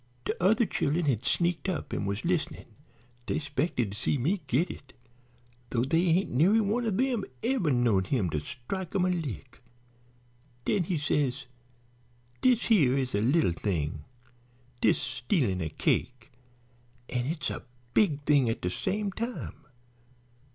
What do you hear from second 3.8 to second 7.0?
to see me git it, though dere ain't nary one of